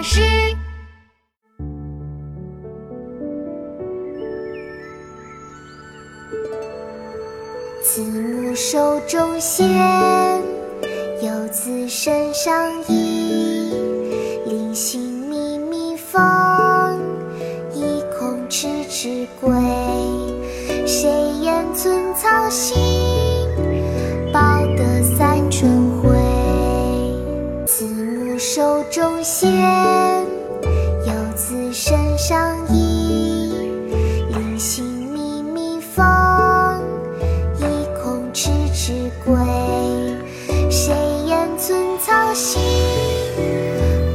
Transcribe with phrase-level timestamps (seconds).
[0.00, 0.22] 大师。
[7.84, 9.68] 慈母手中线，
[11.20, 13.74] 游子身上衣。
[14.46, 16.98] 临行密密缝，
[17.74, 19.50] 意恐迟迟归。
[20.86, 21.10] 谁
[21.42, 22.74] 言寸草心，
[28.40, 29.52] 手中线，
[31.04, 33.52] 游子身上衣。
[34.30, 36.02] 临行密密缝。
[37.58, 37.64] 意
[38.02, 39.36] 恐迟迟归，
[40.70, 40.94] 谁
[41.26, 42.62] 言寸草心，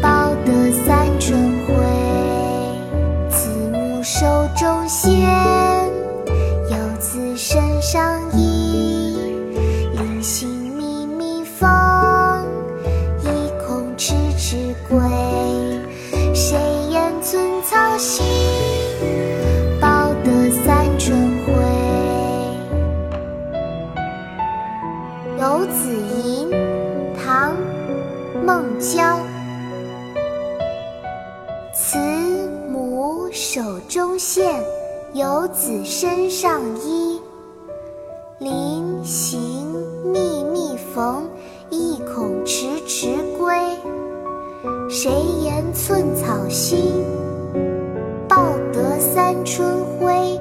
[0.01, 1.75] 报得三春晖。
[3.29, 4.25] 慈母手
[4.57, 5.21] 中线，
[6.71, 8.44] 游子身上衣。
[14.55, 14.97] 迟迟归，
[16.33, 16.57] 谁
[16.89, 18.25] 言寸草心，
[19.81, 21.51] 报得三春晖。
[25.41, 25.91] 《游子
[26.23, 26.49] 吟》
[27.21, 27.51] 唐·
[28.45, 29.19] 孟郊，
[31.73, 31.97] 慈
[32.71, 34.63] 母手中线，
[35.11, 37.19] 游子身上衣。
[38.39, 39.65] 临行
[40.13, 41.27] 密密缝，
[41.69, 43.53] 意恐迟迟归。
[44.97, 45.11] 谁
[45.43, 47.03] 言寸草心，
[48.29, 50.39] 报得三春晖。